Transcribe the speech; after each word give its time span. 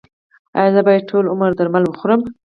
ایا 0.57 0.71
زه 0.75 0.81
باید 0.87 1.07
ټول 1.09 1.25
عمر 1.33 1.51
درمل 1.59 1.83
وخورم؟ 1.85 2.21